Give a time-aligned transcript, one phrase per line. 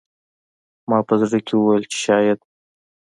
[0.89, 2.39] ما په زړه کې وویل چې شاید